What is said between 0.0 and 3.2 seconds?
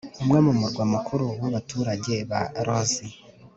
umwe mu murwa mukuru w'abaturage ba lozi